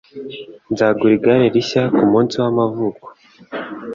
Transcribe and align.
Nzaguha 0.71 1.13
igare 1.17 1.45
rishya 1.53 1.83
kumunsi 1.95 2.33
wamavuko. 2.41 3.07